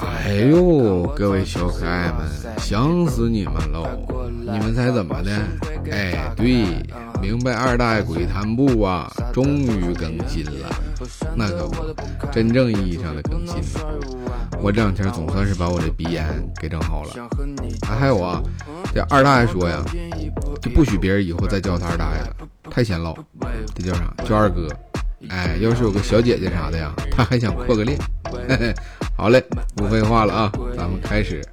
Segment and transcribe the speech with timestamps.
[0.00, 3.86] 哎呦，各位小可爱们，想死你们喽！
[4.30, 5.30] 你们猜怎么的？
[5.90, 6.64] 哎，对，
[7.20, 10.70] 明白二大爷鬼谈部啊，终于更新了。
[11.36, 11.94] 那可不，
[12.32, 14.00] 真正意义上的更新了。
[14.60, 16.26] 我这两天总算是把我这鼻炎
[16.60, 17.28] 给整好了。
[17.86, 18.42] 啊，还有啊，
[18.94, 19.84] 这二大爷说呀，
[20.60, 22.36] 就不许别人以后再叫他二大爷了，
[22.70, 23.16] 太显老。
[23.74, 24.14] 这叫啥？
[24.24, 24.68] 叫二哥。
[25.28, 27.98] 哎，要是有个小姐姐啥的呀，他还想扩个恋。
[28.48, 28.74] 嘿嘿，
[29.16, 31.44] 好嘞，不废话了啊，咱们开始。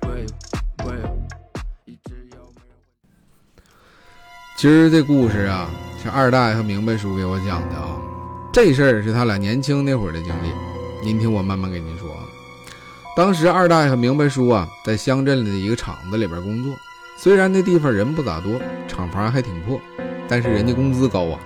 [4.57, 5.69] 今儿这故事啊，
[6.01, 7.99] 是二大爷和明白叔给我讲的啊。
[8.53, 10.47] 这事儿是他俩年轻那会儿的经历，
[11.03, 12.23] 您听我慢慢给您说啊。
[13.17, 16.73] 当时二大爷和明白叔啊，在乡镇里的一个厂子里边工作，
[17.17, 19.77] 虽然那地方人不咋多，厂房还挺破，
[20.25, 21.39] 但是人家工资高啊。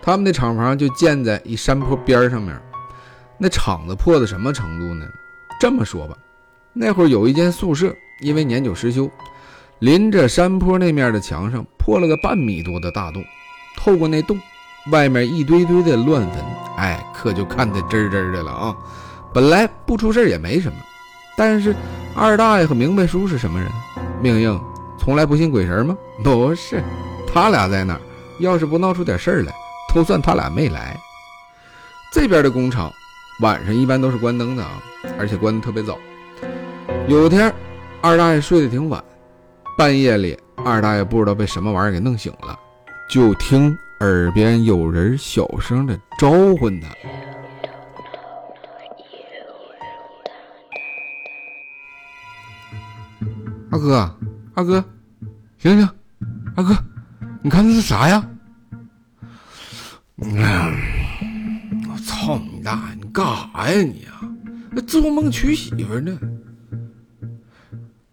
[0.00, 2.56] 他们的厂房就建在一山坡边上面，
[3.36, 5.04] 那厂子破到什么程度呢？
[5.58, 6.16] 这么说吧，
[6.72, 9.10] 那会儿有一间宿舍，因为年久失修，
[9.82, 13.20] 临着山坡那面的墙上破了个半米多的大洞，
[13.76, 14.38] 透过那洞，
[14.92, 16.38] 外面一堆堆的乱坟，
[16.76, 18.76] 哎，可就看得真真的了啊！
[19.34, 20.78] 本来不出事也没什么，
[21.36, 21.74] 但是
[22.14, 23.68] 二大爷和明白叔是什么人？
[24.22, 24.60] 命硬，
[25.00, 25.98] 从来不信鬼神吗？
[26.22, 26.80] 不是，
[27.26, 28.00] 他俩在那儿？
[28.38, 29.52] 要是不闹出点事儿来。
[29.92, 30.96] 都算他俩没来。
[32.12, 32.90] 这边的工厂
[33.40, 34.80] 晚上一般都是关灯的啊，
[35.18, 35.98] 而且关的特别早。
[37.08, 37.52] 有天，
[38.00, 39.02] 二大爷睡得挺晚，
[39.76, 42.58] 半夜里，二大爷不知道被什么玩意儿给弄醒了，
[43.08, 46.88] 就听耳边有人小声的招唤他
[53.72, 54.16] ：“二哥，
[54.54, 54.84] 二哥，
[55.58, 55.88] 醒醒，
[56.54, 56.76] 二哥，
[57.42, 58.22] 你看那是啥呀？”
[60.16, 62.94] 我操你大爷！
[62.94, 64.20] 你干啥呀你啊？
[64.86, 66.18] 做梦娶媳妇呢？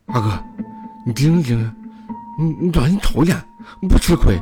[0.07, 0.43] 二哥，
[1.09, 1.57] 你听听，
[2.37, 3.35] 你你转你瞅一眼，
[3.89, 4.39] 不吃亏。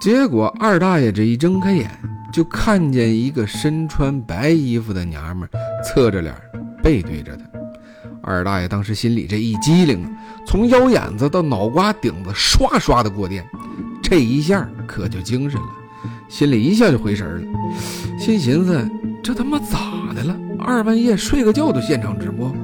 [0.00, 1.90] 结果二大爷这一睁开眼，
[2.32, 5.48] 就看见一个身穿白衣服的娘们
[5.82, 6.32] 侧着脸
[6.84, 7.42] 背对着他。
[8.22, 10.08] 二大爷当时心里这一激灵，
[10.46, 13.44] 从腰眼子到脑瓜顶子刷刷的过电。
[14.04, 15.66] 这一下可就精神了，
[16.28, 18.88] 心里一下就回神了，心寻思
[19.20, 20.36] 这他妈咋的了？
[20.60, 22.54] 二半夜睡个觉都现场直播。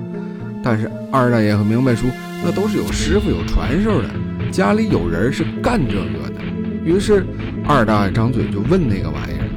[0.70, 2.06] 但是二大爷和明白叔
[2.44, 4.08] 那都是有师傅有传授的，
[4.52, 6.40] 家里有人是干这个的。
[6.84, 7.26] 于是
[7.66, 9.50] 二大爷张嘴就问那个玩意儿：“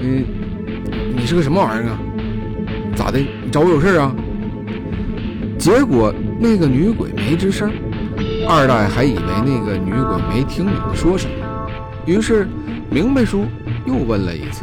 [0.00, 0.24] 嗯，
[1.16, 1.98] 你是个什么玩意儿啊？
[2.94, 3.18] 咋的？
[3.18, 4.14] 你找我有事啊？”
[5.58, 7.68] 结果那个女鬼没吱声。
[8.48, 11.32] 二大爷还以为那个女鬼没听懂说什么，
[12.06, 12.46] 于是
[12.88, 13.46] 明白叔
[13.84, 14.62] 又问了一次：“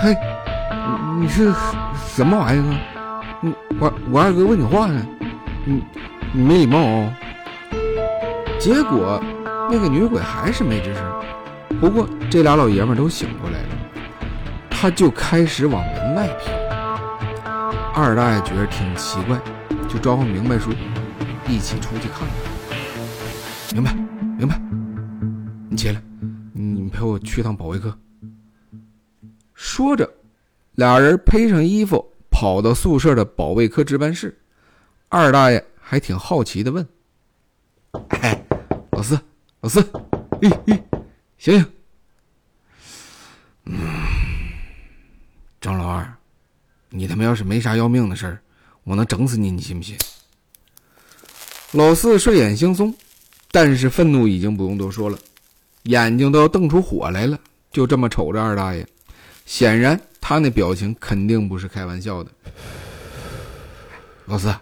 [0.00, 0.16] 嘿，
[1.20, 1.52] 你是
[2.06, 2.80] 什么玩意儿啊？
[3.80, 5.06] 我我二哥问你话呢，
[5.64, 5.82] 你
[6.32, 7.12] 你没礼貌哦。”
[8.60, 9.20] 结果
[9.70, 11.22] 那个女鬼还是没吱声。
[11.80, 13.68] 不过这俩老爷们都醒过来了，
[14.70, 16.52] 他就开始往门外跑。
[17.94, 19.36] 二大爷觉得挺奇怪，
[19.88, 20.70] 就招呼明白叔。
[21.48, 23.92] 一起出去看看，明白，
[24.38, 24.60] 明白。
[25.68, 26.00] 你起来，
[26.52, 27.92] 你陪我去趟保卫科。
[29.52, 30.08] 说着，
[30.76, 32.11] 俩人披上衣服，
[32.42, 34.36] 跑到宿舍的保卫科值班室。
[35.08, 36.84] 二大爷还挺好奇的问
[38.20, 38.44] ：“哎，
[38.90, 39.16] 老四，
[39.60, 39.80] 老四，
[40.40, 40.76] 咦咦，
[41.38, 41.72] 醒醒。”
[43.66, 43.78] 嗯，
[45.60, 46.12] 张老二，
[46.90, 48.42] 你他妈要是没啥要命的事儿，
[48.82, 49.96] 我能整死你，你信不信？
[51.70, 52.92] 老四睡眼惺忪，
[53.52, 55.16] 但是愤怒已经不用多说了，
[55.84, 57.38] 眼睛都要瞪出火来了，
[57.70, 58.84] 就这么瞅着二大爷。
[59.46, 62.30] 显然，他那表情肯定不是开玩笑的。
[64.24, 64.54] 老四，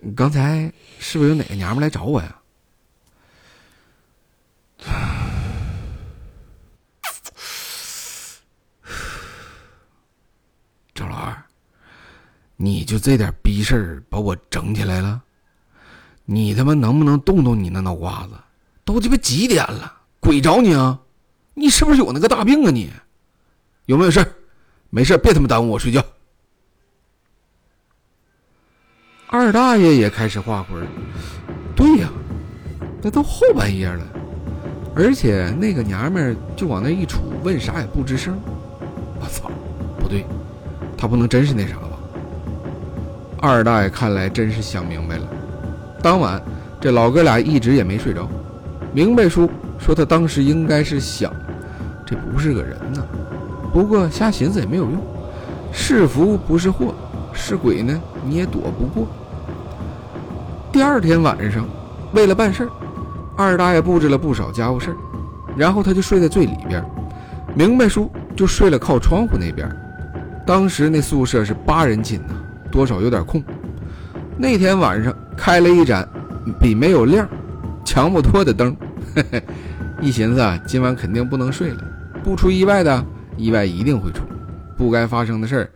[0.00, 2.38] 你刚才是不是有哪个娘们来找我呀？
[10.94, 11.36] 张老二，
[12.54, 15.20] 你就这点逼事儿把我整起来了？
[16.24, 18.34] 你他妈能不能动动你那脑瓜子？
[18.84, 20.00] 都鸡巴几点了？
[20.20, 21.00] 鬼找你啊？
[21.54, 22.70] 你是不是有那个大病啊？
[22.70, 22.92] 你
[23.86, 24.35] 有没有事
[24.96, 26.02] 没事别他妈耽误我睡觉。
[29.28, 30.86] 二大爷也开始画魂。
[31.76, 32.08] 对呀，
[33.02, 34.02] 那都后半夜了，
[34.94, 38.40] 而且那个娘们就往那一杵，问啥也不吱声。
[39.20, 39.50] 我操，
[39.98, 40.24] 不对，
[40.96, 41.98] 他不能真是那啥吧？
[43.42, 45.28] 二大爷看来真是想明白了。
[46.02, 46.42] 当晚，
[46.80, 48.26] 这老哥俩一直也没睡着。
[48.94, 49.46] 明白叔
[49.78, 51.30] 说他当时应该是想，
[52.06, 53.06] 这不是个人呐。
[53.76, 54.92] 不过瞎寻思也没有用，
[55.70, 56.94] 是福不是祸，
[57.34, 59.06] 是鬼呢你也躲不过。
[60.72, 61.62] 第二天晚上，
[62.14, 62.66] 为了办事，
[63.36, 64.96] 二大爷布置了不少家务事，
[65.54, 66.82] 然后他就睡在最里边，
[67.54, 69.70] 明白叔就睡了靠窗户那边。
[70.46, 72.34] 当时那宿舍是八人寝呐，
[72.72, 73.44] 多少有点空。
[74.38, 76.08] 那天晚上开了一盏
[76.58, 77.28] 比没有亮
[77.84, 78.74] 强不脱的灯，
[79.14, 79.42] 嘿嘿
[80.00, 81.84] 一寻思啊，今晚肯定不能睡了，
[82.24, 83.04] 不出意外的
[83.36, 84.24] 意外一定会出，
[84.76, 85.70] 不该发生的事儿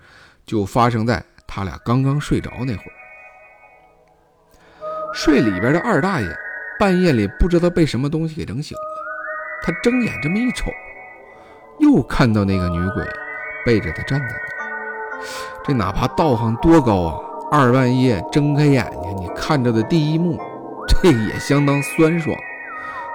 [0.46, 2.92] 就发生在他俩刚刚睡着那会儿。
[5.12, 6.28] 睡里边的二大爷
[6.78, 8.82] 半夜里不知道被什么东西给整醒了，
[9.62, 10.70] 他睁眼这么一瞅，
[11.78, 13.04] 又看到那个女鬼
[13.66, 15.26] 背着他站在那。
[15.62, 17.20] 这哪怕道行多高啊，
[17.50, 20.40] 二半夜睁开眼睛，你看着的第一幕，
[20.88, 22.34] 这也相当酸爽。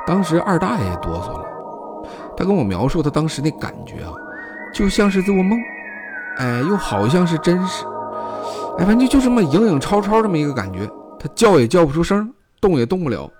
[0.05, 2.07] 当时二大爷哆嗦了，
[2.37, 4.13] 他跟我描述他当时那感觉啊，
[4.75, 5.57] 就像是做梦，
[6.35, 7.85] 哎，又好像是真实，
[8.77, 10.85] 哎，反正就这么影影绰绰这么一个感觉。
[11.17, 12.29] 他叫也叫不出声，
[12.59, 13.31] 动也动不了，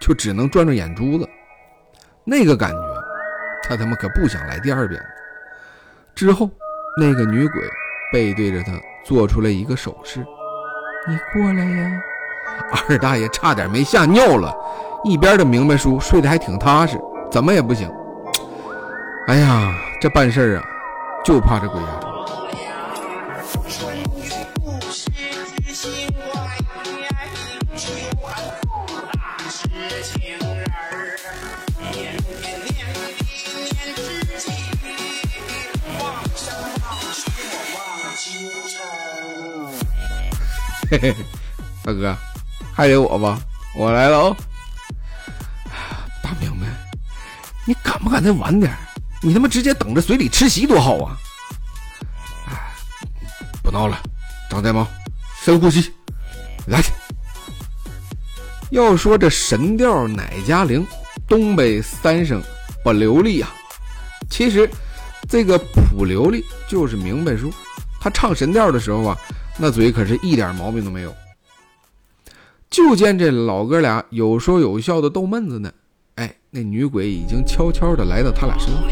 [0.00, 1.28] 就只能转转眼珠子。
[2.24, 2.78] 那个感觉，
[3.64, 5.02] 他他妈可不想来第二遍。
[6.14, 6.48] 之后，
[6.96, 7.60] 那个女鬼。
[8.12, 8.70] 背对着他，
[9.04, 10.20] 做出了一个手势
[11.08, 12.00] ：“你过来呀！”
[12.88, 14.54] 二大爷差点没吓尿了。
[15.02, 16.96] 一边的明白叔睡得还挺踏实，
[17.28, 17.90] 怎么也不行。
[19.26, 20.64] 哎呀，这办事啊，
[21.24, 22.14] 就怕这鬼压床。
[40.90, 41.16] 嘿嘿，
[41.82, 42.14] 大哥，
[42.74, 43.40] 还得我吧？
[43.74, 44.36] 我来了哦。
[46.22, 46.66] 大明白，
[47.64, 48.70] 你敢不敢再晚点？
[49.24, 51.16] 你他妈直接等着随礼吃席多好啊！
[52.46, 52.74] 哎，
[53.62, 53.98] 不闹了，
[54.50, 54.86] 张大毛，
[55.42, 55.90] 深呼吸，
[56.66, 56.82] 来。
[58.70, 60.86] 要说这神调哪家灵，
[61.26, 62.42] 东北三省
[62.82, 63.50] 不流利啊。
[64.28, 64.68] 其实
[65.26, 67.50] 这个普流利就是明白叔，
[67.98, 69.18] 他唱神调的时候啊。
[69.56, 71.14] 那嘴可是一点毛病都没有。
[72.68, 75.72] 就见这老哥俩有说有笑的逗闷子呢，
[76.16, 78.86] 哎，那女鬼已经悄悄的来到他俩身后，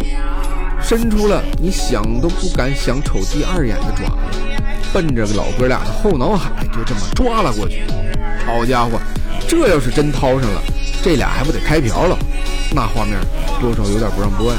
[0.83, 4.41] 伸出了你想都不敢想瞅第二眼的爪子，
[4.93, 7.83] 奔着老哥俩的后脑海就这么抓了过去。
[8.45, 8.99] 好家伙，
[9.47, 10.61] 这要是真掏上了，
[11.01, 12.19] 这俩还不得开瓢了？
[12.75, 13.17] 那画面
[13.61, 14.59] 多少有点不让播呀。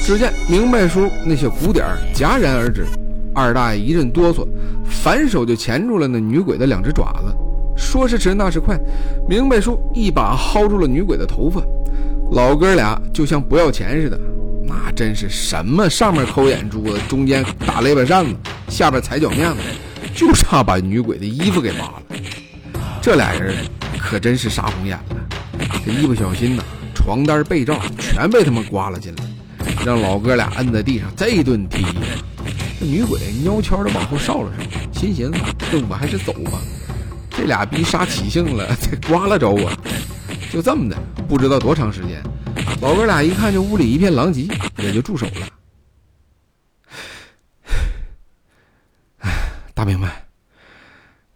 [0.00, 1.84] 只见明白叔那些鼓点
[2.14, 2.86] 戛然而止。
[3.34, 4.46] 二大爷一阵哆嗦，
[4.88, 7.34] 反手就钳住了那女鬼的两只爪子。
[7.78, 8.76] 说时迟，那时快，
[9.28, 11.62] 明白叔一把薅住了女鬼的头发。
[12.32, 14.18] 老哥俩就像不要钱似的，
[14.66, 18.34] 那真是什么上面抠眼珠子，中间打肋巴扇子，
[18.68, 19.58] 下边踩脚面子，
[20.12, 22.02] 就差把女鬼的衣服给扒了。
[23.00, 23.54] 这俩人
[23.96, 25.16] 可真是杀红眼了，
[25.86, 26.62] 这一不小心呐，
[26.94, 29.24] 床单被罩全被他们刮了进来，
[29.86, 31.86] 让老哥俩摁在地上这一顿踢。
[32.80, 35.38] 这女鬼悄悄的往后稍了稍，心寻思：
[35.70, 36.60] 这我还是走吧。
[37.38, 39.70] 这俩逼杀起性了， 这刮了着我。
[40.52, 42.20] 就这么的，不知道多长时间，
[42.80, 45.48] 老哥俩一看这屋里一片狼藉，也就住手了。
[49.20, 49.30] 哎
[49.72, 50.26] 大明白，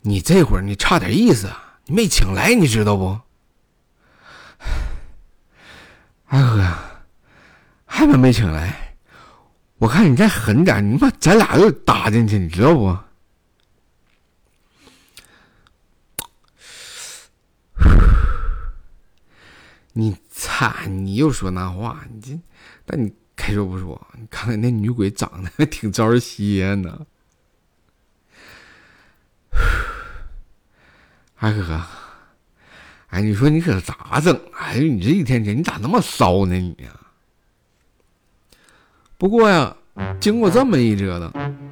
[0.01, 3.17] 你这会儿你差点意思啊，你没请来，你知道不？
[6.27, 6.67] 二哥，
[7.87, 8.97] 还没没请来。
[9.79, 12.99] 我看你再狠点，你妈咱俩又搭进去，你知道不？
[19.93, 22.41] 你擦，你又说那话，你这，
[22.87, 27.07] 但你该说不说，你看看那女鬼长得还挺招人稀罕呢。
[31.37, 31.83] 二哥，
[33.09, 34.41] 哎，你说你可咋整？
[34.55, 36.55] 哎呦，你这一天天，你咋那么骚呢？
[36.55, 36.99] 你呀？
[39.19, 39.77] 不过呀，
[40.21, 41.31] 经过这么一折腾，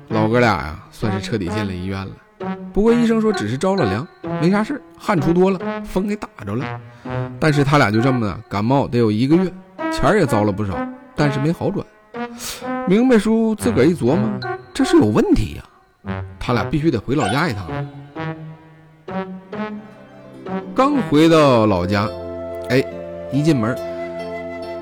[0.09, 2.15] 老哥俩呀算是彻底进了医院了。
[2.73, 4.07] 不过医生说只是着了凉，
[4.41, 6.65] 没啥事汗出多了，风给打着了。
[7.39, 9.53] 但是他俩就这么的感冒得有一个月，
[9.93, 10.79] 钱也糟了不少，
[11.17, 11.85] 但是没好转。
[12.87, 14.29] 明白叔自个儿一琢磨，
[14.73, 17.67] 这是有问题呀，他俩必须得回老家一趟。
[20.75, 22.09] 刚回到老家，
[22.69, 22.85] 哎，
[23.33, 23.77] 一进门，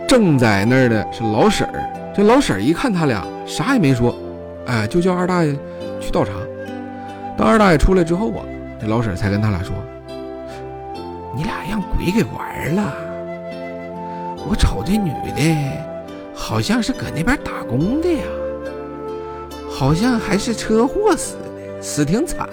[0.07, 2.13] 正在那儿的是老婶儿。
[2.15, 4.15] 这老婶儿一看他俩，啥也没说，
[4.67, 5.53] 哎，就叫二大爷
[6.01, 6.33] 去倒茶。
[7.39, 8.45] 当二大爷出来之后啊，
[8.81, 9.73] 这老婶才跟他俩说
[11.37, 12.93] ：“你俩让鬼给玩了。
[14.49, 15.71] 我瞅这女的，
[16.35, 18.25] 好像是搁那边打工的呀，
[19.71, 22.49] 好像还是车祸死的，死挺惨，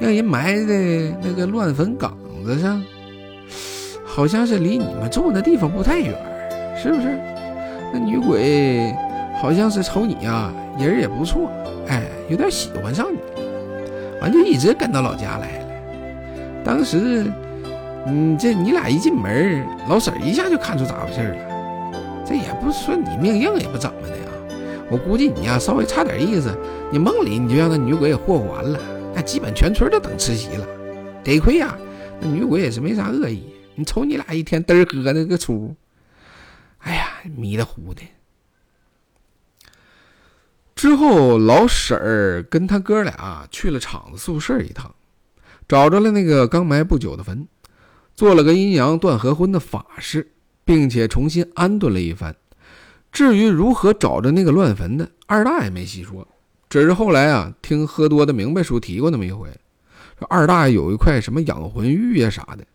[0.00, 2.82] 让人埋在那个乱坟岗子上，
[4.04, 6.12] 好像是离你们住的地方不太远，
[6.76, 7.16] 是不是？
[7.92, 8.92] 那女鬼
[9.40, 11.48] 好像是瞅你呀，人也不错，
[11.86, 13.18] 哎，有点喜欢上你。”
[14.24, 16.64] 完就一直跟到老家来了。
[16.64, 17.30] 当时，
[18.06, 21.92] 嗯，这你俩一进门，老婶一下就看出咋回事了。
[22.26, 24.24] 这也不说你命硬，也不怎么的呀。
[24.90, 26.56] 我估计你呀，稍微差点意思，
[26.90, 28.80] 你梦里你就让那女鬼给霍霍完了，
[29.14, 30.66] 那基本全村都等吃席了。
[31.22, 31.76] 得亏呀，
[32.18, 33.44] 那女鬼也是没啥恶意。
[33.74, 35.74] 你瞅你俩一天嘚儿喝那个出，
[36.78, 38.00] 哎呀，迷的糊的。
[40.84, 44.94] 之后，老婶儿跟他哥俩去了厂子宿舍一趟，
[45.66, 47.48] 找着了那个刚埋不久的坟，
[48.14, 50.30] 做了个阴阳断合婚的法事，
[50.62, 52.36] 并且重新安顿了一番。
[53.10, 56.28] 至于如何找着那个乱坟的，二大爷没细说，
[56.68, 59.48] 只是后来啊，听喝多的明白叔提过那么一回，
[60.18, 62.66] 说二大爷有一块什么养魂玉呀啥的，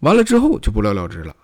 [0.00, 1.34] 完了之后就不了了之了。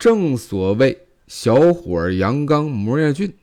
[0.00, 1.06] 正所谓。
[1.26, 3.34] 小伙阳刚模样俊，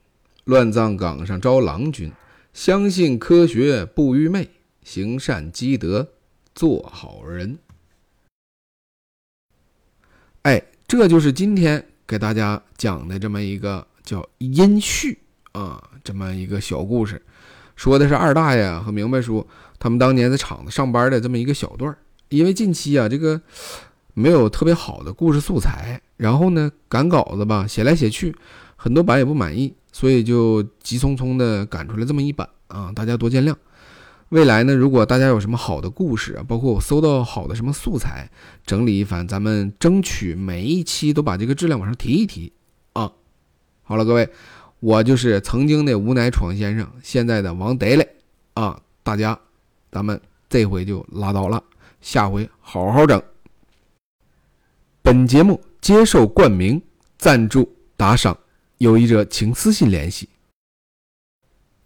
[0.43, 2.11] 乱葬岗上招郎君。
[2.53, 4.49] 相信科学不愚昧，
[4.83, 6.09] 行善积德
[6.53, 7.57] 做好人。
[10.43, 15.17] 哎，这就是今天给大家讲的这么一个叫阴序
[15.53, 17.21] 啊，这么一个小故事，
[17.75, 19.47] 说的是二大爷和明白叔
[19.79, 21.97] 他们当年在厂子上班的这么一个小段
[22.29, 23.41] 因为近期啊，这个。
[24.21, 28.35] 没有特别好的故事素材，然后呢，赶稿子吧，写来写去，
[28.75, 33.55] 很多版也不满意，所以就急匆匆的赶出来这么一版啊，大家多见谅。
[34.29, 38.29] 未来呢，如果大家有什么好的故事啊，包括我搜到好的什么素材，
[38.65, 42.53] 整理一番，咱们争取每一期都把这个质量往上提一提
[42.93, 43.11] 啊。
[43.81, 44.29] 好了，各位，
[44.79, 48.07] 我就是曾经的无奈闯先生，现在的王德嘞
[48.53, 49.37] 啊，大家，
[49.91, 51.61] 咱们这回就拉倒了，
[51.99, 53.21] 下回好好整。
[55.03, 56.79] 本节目接受冠名、
[57.17, 58.37] 赞助、打赏，
[58.77, 60.29] 有意者请私信联系。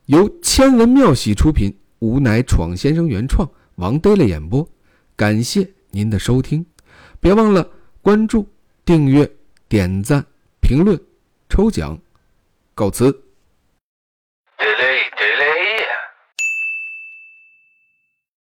[0.08, 4.68] 由千文妙喜出品，吾乃闯先生原创，王德勒演播。
[5.16, 6.66] 感谢您的收听，
[7.22, 8.50] 别忘了关注、
[8.84, 9.32] 订阅、
[9.70, 10.26] 点赞、
[10.60, 11.00] 评论、
[11.48, 11.98] 抽奖。
[12.74, 13.10] 告辞。
[14.58, 15.55] Delay, delay.